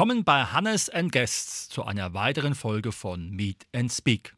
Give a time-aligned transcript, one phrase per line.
[0.00, 4.34] Willkommen bei Hannes Guests zu einer weiteren Folge von Meet and Speak.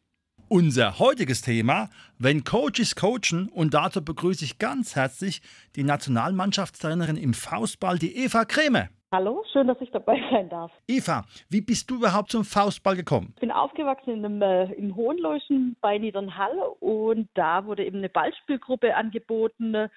[0.55, 1.89] Unser heutiges Thema,
[2.19, 5.41] wenn Coaches coachen und dazu begrüße ich ganz herzlich
[5.75, 8.89] die Nationalmannschaftstrainerin im Faustball, die Eva Kreme.
[9.11, 10.71] Hallo, schön, dass ich dabei sein darf.
[10.87, 13.31] Eva, wie bist du überhaupt zum Faustball gekommen?
[13.33, 18.09] Ich bin aufgewachsen in einem, äh, in Hohenleuschen bei Niedernhall und da wurde eben eine
[18.09, 19.89] Ballspielgruppe angeboten.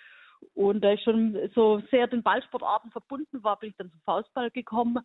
[0.55, 4.50] Und da ich schon so sehr den Ballsportarten verbunden war, bin ich dann zum Faustball
[4.50, 5.00] gekommen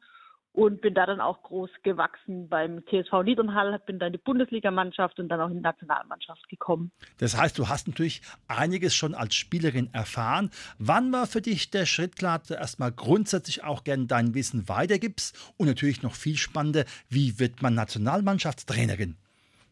[0.54, 5.20] und bin da dann auch groß gewachsen beim TSV Niedernhall, bin dann in die Bundesligamannschaft
[5.20, 6.92] und dann auch in die Nationalmannschaft gekommen.
[7.20, 10.52] Das heißt, du hast natürlich einiges schon als Spielerin erfahren.
[10.78, 14.68] Wann war für dich der Schritt klar, dass du erstmal grundsätzlich auch gerne dein Wissen
[14.68, 19.16] weitergibst und natürlich noch viel spannender, wie wird man Nationalmannschaftstrainerin?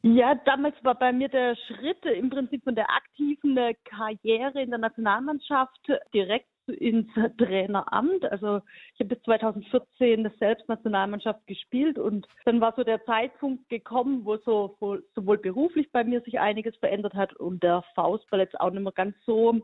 [0.02, 4.80] Ja, damals war bei mir der Schritt im Prinzip von der aktiven Karriere in der
[4.80, 8.26] Nationalmannschaft direkt ins Traineramt.
[8.32, 8.62] Also
[8.94, 14.38] ich habe bis 2014 selbst Nationalmannschaft gespielt und dann war so der Zeitpunkt gekommen, wo
[14.38, 14.78] so
[15.16, 18.94] sowohl beruflich bei mir sich einiges verändert hat und der Faustball jetzt auch nicht mehr
[18.94, 19.62] ganz so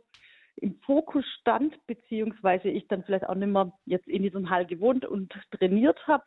[0.57, 5.05] im Fokus stand, beziehungsweise ich dann vielleicht auch nicht mehr jetzt in diesem Hall gewohnt
[5.05, 6.23] und trainiert habe.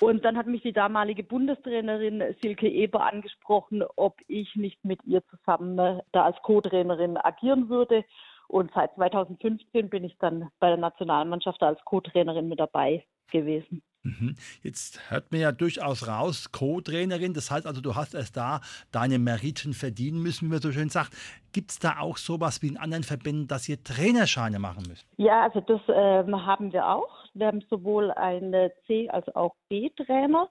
[0.00, 5.22] Und dann hat mich die damalige Bundestrainerin Silke Eber angesprochen, ob ich nicht mit ihr
[5.28, 8.04] zusammen da als Co-Trainerin agieren würde.
[8.48, 13.82] Und seit 2015 bin ich dann bei der Nationalmannschaft als Co-Trainerin mit dabei gewesen.
[14.04, 14.36] Mhm.
[14.62, 18.60] Jetzt hört man ja durchaus raus, Co-Trainerin, das heißt also, du hast erst da
[18.92, 21.12] deine Meriten verdienen müssen, wie man so schön sagt.
[21.52, 25.06] Gibt es da auch sowas wie in anderen Verbänden, dass ihr Trainerscheine machen müsst?
[25.16, 27.24] Ja, also das ähm, haben wir auch.
[27.32, 30.50] Wir haben sowohl einen C- als auch B-Trainer.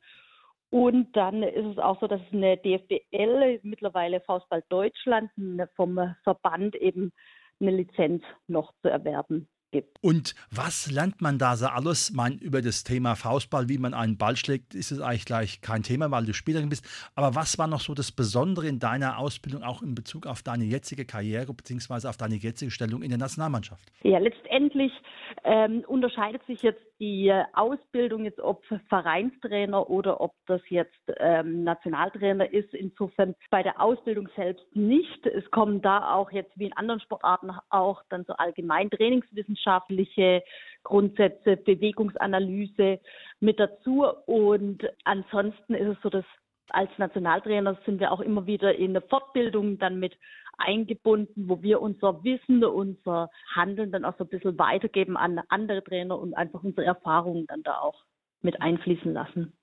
[0.72, 5.30] Und dann ist es auch so, dass es eine DFBL, mittlerweile Faustball Deutschland,
[5.76, 7.14] vom Verband eben
[7.59, 9.97] eine Lizenz noch zu erwerben gibt.
[10.01, 12.13] Und was lernt man da so alles?
[12.13, 15.84] Mein, über das Thema Faustball, wie man einen Ball schlägt, ist es eigentlich gleich kein
[15.84, 16.85] Thema, weil du Spielerin bist.
[17.16, 20.63] Aber was war noch so das Besondere in deiner Ausbildung, auch in Bezug auf deine
[20.63, 22.07] jetzige Karriere bzw.
[22.07, 23.91] auf deine jetzige Stellung in der Nationalmannschaft?
[24.03, 24.94] Ja, letztendlich
[25.44, 32.51] ähm, unterscheidet sich jetzt die Ausbildung jetzt ob Vereinstrainer oder ob das jetzt ähm, Nationaltrainer
[32.53, 32.73] ist.
[32.73, 35.25] Insofern bei der Ausbildung selbst nicht.
[35.25, 38.90] Es kommen da auch jetzt wie in anderen Sportarten auch dann so allgemein
[39.63, 40.44] trainingswissenschaftliche
[40.84, 43.00] Grundsätze, Bewegungsanalyse
[43.40, 44.06] mit dazu.
[44.25, 46.25] Und ansonsten ist es so, dass
[46.69, 50.18] als Nationaltrainer sind wir auch immer wieder in der Fortbildung dann mit
[50.57, 55.84] eingebunden, wo wir unser Wissen, unser Handeln dann auch so ein bisschen weitergeben an andere
[55.84, 58.03] Trainer und einfach unsere Erfahrungen dann da auch
[58.41, 59.53] mit einfließen lassen.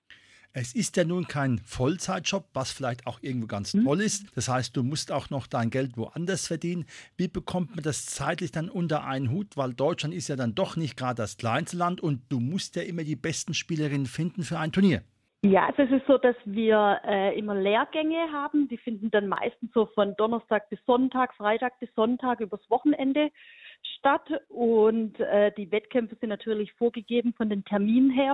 [0.53, 3.85] Es ist ja nun kein Vollzeitjob, was vielleicht auch irgendwo ganz mhm.
[3.85, 4.35] toll ist.
[4.35, 6.85] Das heißt, du musst auch noch dein Geld woanders verdienen.
[7.15, 9.55] Wie bekommt man das zeitlich dann unter einen Hut?
[9.55, 12.81] Weil Deutschland ist ja dann doch nicht gerade das kleinste Land und du musst ja
[12.81, 15.03] immer die besten Spielerinnen finden für ein Turnier.
[15.43, 18.67] Ja, also es ist so, dass wir äh, immer Lehrgänge haben.
[18.67, 23.31] Die finden dann meistens so von Donnerstag bis Sonntag, Freitag bis Sonntag übers Wochenende
[23.97, 24.29] statt.
[24.49, 28.33] Und äh, die Wettkämpfe sind natürlich vorgegeben von den Terminen her.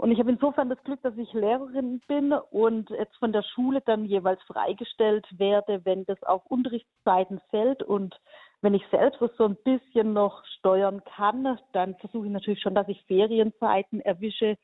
[0.00, 3.82] Und ich habe insofern das Glück, dass ich Lehrerin bin und jetzt von der Schule
[3.84, 7.82] dann jeweils freigestellt werde, wenn das auf Unterrichtszeiten fällt.
[7.82, 8.18] Und
[8.62, 12.88] wenn ich selbst so ein bisschen noch steuern kann, dann versuche ich natürlich schon, dass
[12.88, 14.56] ich Ferienzeiten erwische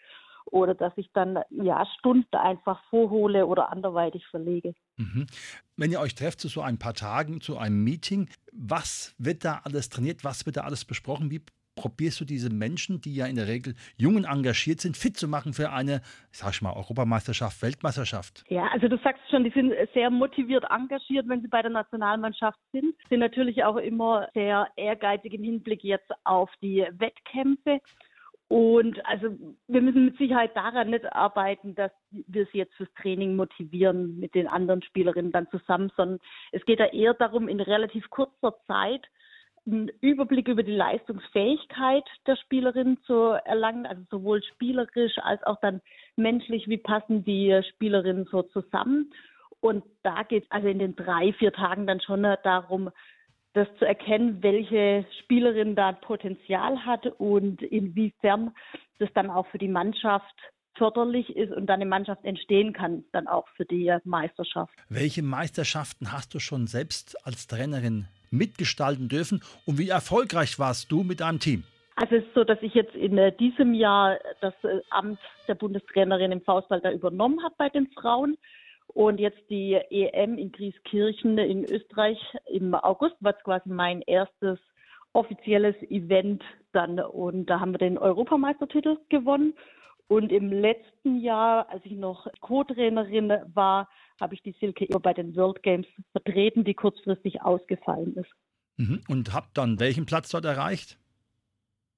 [0.47, 4.72] oder dass ich dann ja Stunden einfach vorhole oder anderweitig verlege.
[4.97, 5.26] Mhm.
[5.76, 9.60] Wenn ihr euch trefft zu so ein paar Tagen, zu einem Meeting, was wird da
[9.64, 11.30] alles trainiert, was wird da alles besprochen?
[11.30, 11.42] Wie
[11.76, 15.28] probierst du diese Menschen, die ja in der Regel jung und engagiert sind, fit zu
[15.28, 16.00] machen für eine,
[16.32, 18.44] ich sag mal, Europameisterschaft, Weltmeisterschaft?
[18.48, 22.59] Ja, also du sagst schon, die sind sehr motiviert engagiert, wenn sie bei der Nationalmannschaft
[22.72, 22.94] sind.
[23.09, 27.80] Sind natürlich auch immer sehr ehrgeizig im Hinblick jetzt auf die Wettkämpfe.
[28.48, 29.36] Und also
[29.66, 34.34] wir müssen mit Sicherheit daran nicht arbeiten, dass wir sie jetzt fürs Training motivieren mit
[34.34, 36.21] den anderen Spielerinnen dann zusammen, sondern
[36.53, 39.04] es geht da eher darum, in relativ kurzer Zeit
[39.66, 43.15] einen Überblick über die Leistungsfähigkeit der Spielerin zu
[43.45, 45.80] erlangen, also sowohl spielerisch als auch dann
[46.16, 49.13] menschlich, wie passen die Spielerinnen so zusammen.
[49.60, 52.91] Und da geht es also in den drei, vier Tagen dann schon darum,
[53.54, 58.54] das zu erkennen, welche Spielerin da Potenzial hat und inwiefern
[58.98, 60.34] das dann auch für die Mannschaft
[60.77, 64.74] förderlich ist und dann eine Mannschaft entstehen kann, dann auch für die Meisterschaft.
[64.91, 69.43] Welche Meisterschaften hast du schon selbst als Trainerin mitgestalten dürfen.
[69.65, 71.65] Und wie erfolgreich warst du mit deinem Team?
[71.97, 75.19] Also es ist so, dass ich jetzt in äh, diesem Jahr das äh, Amt
[75.49, 78.37] der Bundestrainerin im Faustball da übernommen habe bei den Frauen.
[78.89, 84.59] Und jetzt die EM in Grieskirchen in Österreich im August war quasi mein erstes
[85.13, 86.43] offizielles Event
[86.73, 87.01] dann.
[87.01, 89.55] Und da haben wir den Europameistertitel gewonnen.
[90.08, 93.88] Und im letzten Jahr, als ich noch Co-Trainerin war,
[94.20, 98.30] habe ich die Silke immer bei den World Games vertreten, die kurzfristig ausgefallen ist.
[98.76, 99.03] Mhm.
[99.08, 100.98] Und habt dann welchen Platz dort erreicht?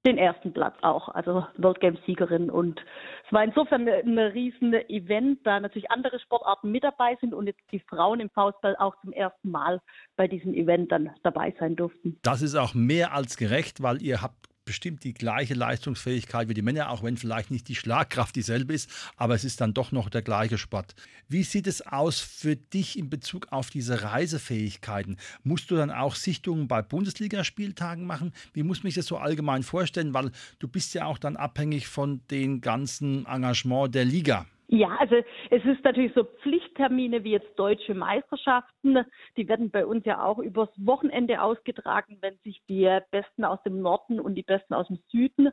[0.05, 2.49] den ersten Platz auch, also World Games Siegerin.
[2.49, 2.79] Und
[3.25, 7.61] es war insofern ein riesen Event, da natürlich andere Sportarten mit dabei sind und jetzt
[7.71, 9.81] die Frauen im Faustball auch zum ersten Mal
[10.15, 12.17] bei diesem Event dann dabei sein durften.
[12.21, 16.61] Das ist auch mehr als gerecht, weil ihr habt bestimmt die gleiche Leistungsfähigkeit wie die
[16.61, 18.87] Männer, auch wenn vielleicht nicht die Schlagkraft dieselbe ist,
[19.17, 20.93] aber es ist dann doch noch der gleiche Sport.
[21.27, 25.17] Wie sieht es aus für dich in Bezug auf diese Reisefähigkeiten?
[25.41, 28.31] Musst du dann auch Sichtungen bei Bundesligaspieltagen machen?
[28.53, 30.13] Wie muss man sich das so allgemein vorstellen?
[30.13, 34.45] Weil du bist ja auch dann abhängig von dem ganzen Engagement der Liga.
[34.71, 35.15] Ja, also
[35.49, 39.03] es ist natürlich so Pflichttermine wie jetzt deutsche Meisterschaften,
[39.35, 43.81] die werden bei uns ja auch übers Wochenende ausgetragen, wenn sich die Besten aus dem
[43.81, 45.49] Norden und die Besten aus dem Süden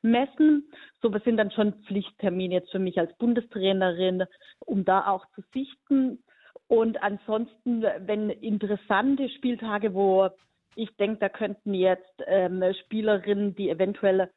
[0.00, 0.66] messen.
[1.02, 4.24] So, was sind dann schon Pflichttermine jetzt für mich als Bundestrainerin,
[4.60, 6.22] um da auch zu sichten.
[6.66, 10.30] Und ansonsten, wenn interessante Spieltage, wo
[10.74, 14.30] ich denke, da könnten jetzt ähm, Spielerinnen, die eventuell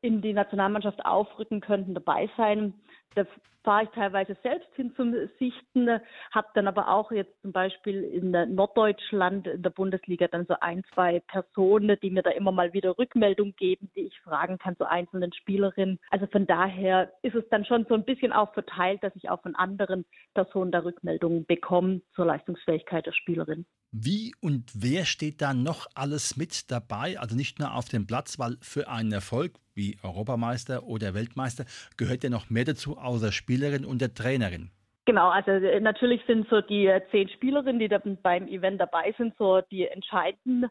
[0.00, 2.74] in die Nationalmannschaft aufrücken könnten, dabei sein,
[3.14, 3.24] da
[3.64, 5.88] fahre ich teilweise selbst hin zum Sichten,
[6.30, 10.84] habe dann aber auch jetzt zum Beispiel in Norddeutschland in der Bundesliga dann so ein,
[10.92, 14.88] zwei Personen, die mir da immer mal wieder Rückmeldung geben, die ich fragen kann zu
[14.88, 15.98] einzelnen Spielerinnen.
[16.10, 19.40] Also von daher ist es dann schon so ein bisschen auch verteilt, dass ich auch
[19.40, 23.64] von anderen Personen da Rückmeldungen bekomme zur Leistungsfähigkeit der Spielerin.
[23.96, 27.16] Wie und wer steht da noch alles mit dabei?
[27.20, 31.64] Also nicht nur auf dem Platz, weil für einen Erfolg wie Europameister oder Weltmeister
[31.96, 34.72] gehört ja noch mehr dazu, außer Spielerin und der Trainerin.
[35.04, 39.14] Genau, also äh, natürlich sind so die äh, zehn Spielerinnen, die da beim Event dabei
[39.16, 40.68] sind, so die entscheidenden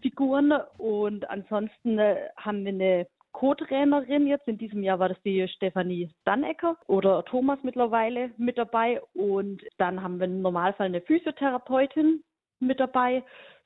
[0.00, 0.52] Figuren.
[0.78, 4.46] Und ansonsten äh, haben wir eine Co-Trainerin jetzt.
[4.46, 9.00] In diesem Jahr war das die Stefanie Dannecker oder Thomas mittlerweile mit dabei.
[9.12, 12.22] Und dann haben wir im Normalfall eine Physiotherapeutin
[12.60, 13.22] mit dabei,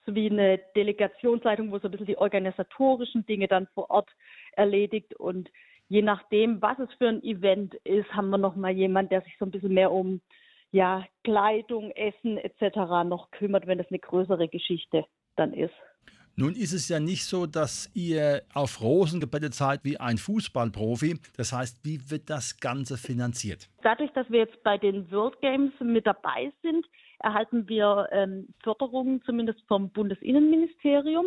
[0.06, 4.10] sowie eine Delegationsleitung, wo so ein bisschen die organisatorischen Dinge dann vor Ort
[4.52, 5.14] erledigt.
[5.14, 5.50] Und
[5.88, 9.34] je nachdem, was es für ein Event ist, haben wir noch mal jemand, der sich
[9.38, 10.20] so ein bisschen mehr um
[10.70, 13.06] ja, Kleidung, Essen etc.
[13.06, 15.04] noch kümmert, wenn das eine größere Geschichte
[15.36, 15.74] dann ist.
[16.36, 21.20] Nun ist es ja nicht so, dass ihr auf Rosen gebettet seid wie ein Fußballprofi.
[21.36, 23.70] Das heißt, wie wird das Ganze finanziert?
[23.82, 26.84] Dadurch, dass wir jetzt bei den World Games mit dabei sind,
[27.18, 31.26] erhalten wir ähm, Förderungen zumindest vom Bundesinnenministerium.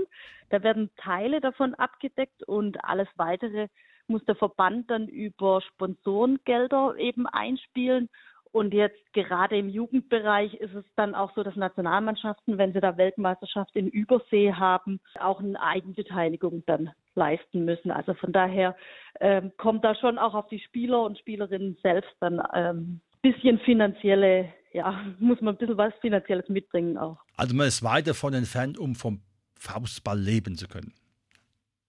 [0.49, 3.67] Da werden Teile davon abgedeckt und alles weitere
[4.07, 8.09] muss der Verband dann über Sponsorengelder eben einspielen.
[8.51, 12.97] Und jetzt gerade im Jugendbereich ist es dann auch so, dass Nationalmannschaften, wenn sie da
[12.97, 17.91] Weltmeisterschaft in Übersee haben, auch eine Eigenbeteiligung dann leisten müssen.
[17.91, 18.75] Also von daher
[19.19, 24.53] ähm, kommt da schon auch auf die Spieler und Spielerinnen selbst dann ähm, bisschen finanzielle,
[24.77, 27.17] ja, muss man ein bisschen was Finanzielles mitbringen auch.
[27.35, 29.21] Also man ist weit davon entfernt, um vom
[29.59, 30.93] Faustball leben zu können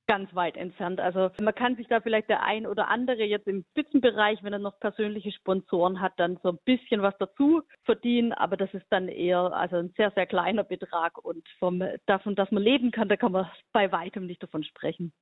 [0.09, 1.01] ganz weit entfernt.
[1.01, 4.59] Also man kann sich da vielleicht der ein oder andere jetzt im Spitzenbereich, wenn er
[4.59, 9.09] noch persönliche Sponsoren hat, dann so ein bisschen was dazu verdienen, aber das ist dann
[9.09, 13.17] eher also ein sehr, sehr kleiner Betrag und vom, davon, dass man leben kann, da
[13.17, 15.13] kann man bei weitem nicht davon sprechen.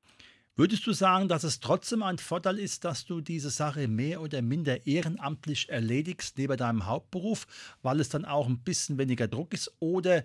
[0.58, 4.40] Würdest du sagen, dass es trotzdem ein Vorteil ist, dass du diese Sache mehr oder
[4.40, 7.46] minder ehrenamtlich erledigst neben deinem Hauptberuf,
[7.82, 9.76] weil es dann auch ein bisschen weniger Druck ist?
[9.80, 10.24] Oder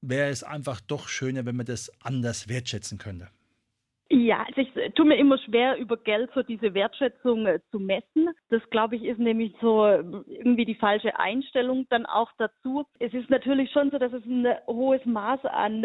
[0.00, 3.28] wäre es einfach doch schöner, wenn man das anders wertschätzen könnte?
[4.10, 7.78] Ja, also ich äh, tue mir immer schwer, über Geld so diese Wertschätzung äh, zu
[7.78, 8.30] messen.
[8.50, 12.84] Das, glaube ich, ist nämlich so äh, irgendwie die falsche Einstellung dann auch dazu.
[12.98, 15.82] Es ist natürlich schon so, dass es ein hohes Maß an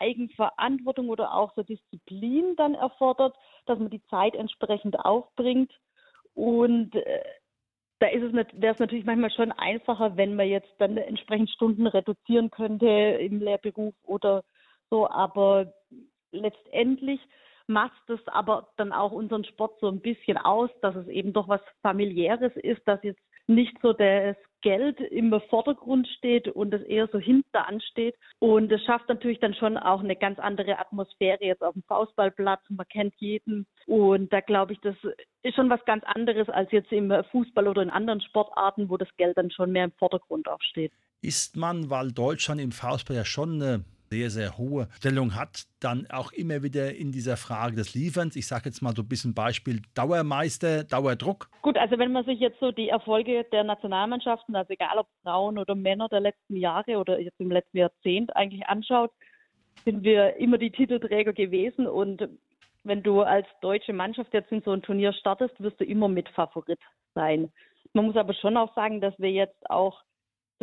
[0.00, 5.72] Eigenverantwortung oder auch so Disziplin dann erfordert, dass man die Zeit entsprechend aufbringt.
[6.34, 6.94] Und
[8.02, 11.86] da ist es wäre es natürlich manchmal schon einfacher, wenn man jetzt dann entsprechend Stunden
[11.86, 14.42] reduzieren könnte im Lehrberuf oder
[14.90, 15.08] so.
[15.08, 15.72] Aber
[16.32, 17.20] letztendlich
[17.68, 21.46] macht es aber dann auch unseren Sport so ein bisschen aus, dass es eben doch
[21.48, 27.08] was familiäres ist, dass jetzt nicht so das Geld im Vordergrund steht und es eher
[27.12, 28.14] so hinten steht.
[28.38, 32.62] Und es schafft natürlich dann schon auch eine ganz andere Atmosphäre jetzt auf dem Faustballplatz.
[32.70, 33.66] Man kennt jeden.
[33.86, 34.96] Und da glaube ich, das
[35.42, 39.08] ist schon was ganz anderes als jetzt im Fußball oder in anderen Sportarten, wo das
[39.16, 40.92] Geld dann schon mehr im Vordergrund auch steht.
[41.20, 46.06] Ist man, weil Deutschland im Faustball ja schon eine sehr, sehr hohe Stellung hat, dann
[46.10, 48.36] auch immer wieder in dieser Frage des Lieferns.
[48.36, 51.48] Ich sage jetzt mal so ein bisschen Beispiel Dauermeister, Dauerdruck.
[51.62, 55.56] Gut, also wenn man sich jetzt so die Erfolge der Nationalmannschaften, also egal ob Frauen
[55.56, 59.12] oder Männer der letzten Jahre oder jetzt im letzten Jahrzehnt eigentlich anschaut,
[59.86, 62.28] sind wir immer die Titelträger gewesen und
[62.84, 66.28] wenn du als deutsche Mannschaft jetzt in so ein Turnier startest, wirst du immer mit
[66.28, 66.80] Favorit
[67.14, 67.50] sein.
[67.94, 70.02] Man muss aber schon auch sagen, dass wir jetzt auch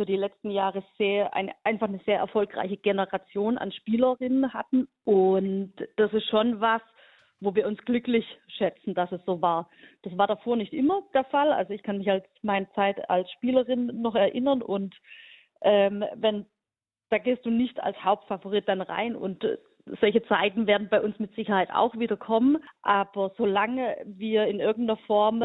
[0.00, 5.74] so die letzten Jahre sehr eine, einfach eine sehr erfolgreiche Generation an Spielerinnen hatten und
[5.96, 6.80] das ist schon was,
[7.40, 9.68] wo wir uns glücklich schätzen, dass es so war.
[10.00, 11.52] Das war davor nicht immer der Fall.
[11.52, 14.96] Also ich kann mich als meine Zeit als Spielerin noch erinnern und
[15.60, 16.46] ähm, wenn
[17.10, 19.58] da gehst du nicht als Hauptfavorit dann rein und äh,
[20.00, 22.56] solche Zeiten werden bei uns mit Sicherheit auch wieder kommen.
[22.80, 25.44] Aber solange wir in irgendeiner Form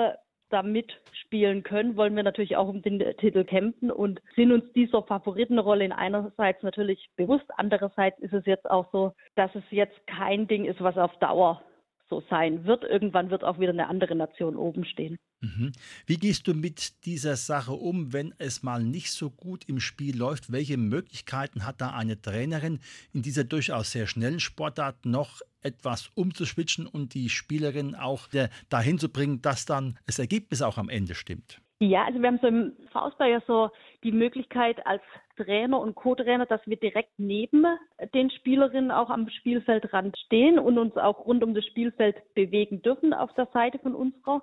[0.56, 5.04] da mitspielen können, wollen wir natürlich auch um den Titel kämpfen und sind uns dieser
[5.04, 10.48] Favoritenrolle in einerseits natürlich bewusst, andererseits ist es jetzt auch so, dass es jetzt kein
[10.48, 11.62] Ding ist, was auf Dauer
[12.10, 12.86] so sein wird.
[12.86, 15.18] Irgendwann wird auch wieder eine andere Nation oben stehen.
[15.46, 15.72] Mhm.
[16.08, 20.18] Wie gehst du mit dieser Sache um, wenn es mal nicht so gut im Spiel
[20.18, 20.52] läuft?
[20.52, 22.80] Welche Möglichkeiten hat da eine Trainerin
[23.14, 28.28] in dieser durchaus sehr schnellen Sportart noch etwas umzuswitchen und die Spielerin auch
[28.70, 31.62] dahin zu bringen, dass dann das Ergebnis auch am Ende stimmt?
[31.80, 33.70] Ja, also wir haben so im Faustball ja so
[34.04, 35.02] die Möglichkeit als
[35.36, 37.66] Trainer und Co-Trainer, dass wir direkt neben
[38.14, 43.14] den Spielerinnen auch am Spielfeldrand stehen und uns auch rund um das Spielfeld bewegen dürfen
[43.14, 44.42] auf der Seite von unserer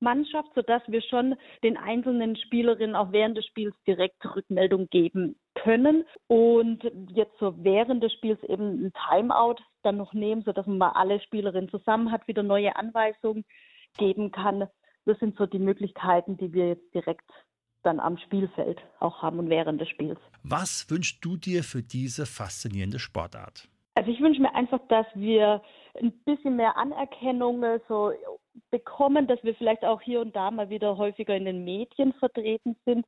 [0.00, 6.04] Mannschaft, sodass wir schon den einzelnen Spielerinnen auch während des Spiels direkt Rückmeldung geben können
[6.26, 6.82] und
[7.14, 11.20] jetzt so während des Spiels eben ein Timeout dann noch nehmen, sodass man mal alle
[11.20, 13.44] Spielerinnen zusammen hat, wieder neue Anweisungen
[13.96, 14.68] geben kann
[15.06, 17.30] das sind so die Möglichkeiten, die wir jetzt direkt
[17.82, 20.18] dann am Spielfeld auch haben und während des Spiels.
[20.42, 23.68] Was wünschst du dir für diese faszinierende Sportart?
[23.94, 25.62] Also ich wünsche mir einfach, dass wir
[25.98, 28.12] ein bisschen mehr Anerkennung so
[28.70, 32.76] bekommen, dass wir vielleicht auch hier und da mal wieder häufiger in den Medien vertreten
[32.84, 33.06] sind,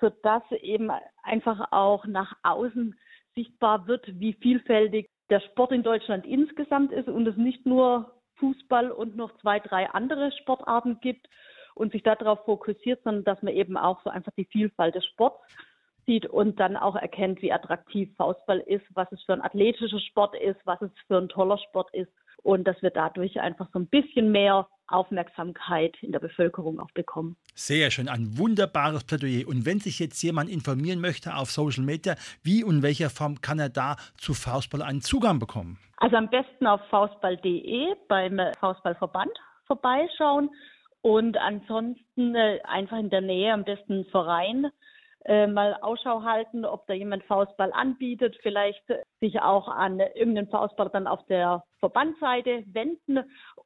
[0.00, 0.90] sodass eben
[1.22, 2.98] einfach auch nach außen
[3.34, 8.90] sichtbar wird, wie vielfältig der Sport in Deutschland insgesamt ist und es nicht nur Fußball
[8.90, 11.26] und noch zwei, drei andere Sportarten gibt
[11.74, 15.38] und sich darauf fokussiert, sondern dass man eben auch so einfach die Vielfalt des Sports
[16.06, 20.36] sieht und dann auch erkennt, wie attraktiv Faustball ist, was es für ein athletischer Sport
[20.40, 22.12] ist, was es für ein toller Sport ist
[22.42, 27.36] und dass wir dadurch einfach so ein bisschen mehr Aufmerksamkeit in der Bevölkerung auch bekommen.
[27.54, 29.48] Sehr schön, ein wunderbares Plädoyer.
[29.48, 33.40] Und wenn sich jetzt jemand informieren möchte auf Social Media, wie und in welcher Form
[33.40, 35.78] kann er da zu Faustball einen Zugang bekommen?
[35.96, 39.32] Also am besten auf faustball.de beim Faustballverband
[39.66, 40.50] vorbeischauen
[41.00, 44.66] und ansonsten äh, einfach in der Nähe am besten Verein
[45.26, 48.84] äh, mal Ausschau halten, ob da jemand Faustball anbietet, vielleicht
[49.20, 53.20] sich auch an irgendeinen Faustball dann auf der Verbandseite wenden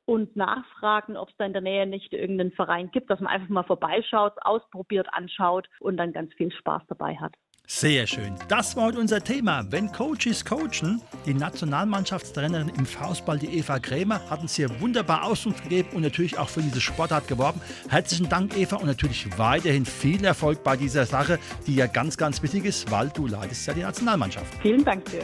[0.06, 3.48] und nachfragen, ob es da in der Nähe nicht irgendeinen Verein gibt, dass man einfach
[3.50, 7.34] mal vorbeischaut, ausprobiert, anschaut und dann ganz viel Spaß dabei hat.
[7.72, 8.34] Sehr schön.
[8.48, 9.64] Das war heute unser Thema.
[9.70, 15.62] Wenn Coaches coachen, die Nationalmannschaftstrainerin im Faustball, die Eva Krämer, hat uns hier wunderbar Auskunft
[15.62, 17.60] gegeben und natürlich auch für diese Sportart geworben.
[17.88, 22.42] Herzlichen Dank, Eva, und natürlich weiterhin viel Erfolg bei dieser Sache, die ja ganz, ganz
[22.42, 24.52] wichtig ist, weil du leitest ja die Nationalmannschaft.
[24.60, 25.22] Vielen Dank dir.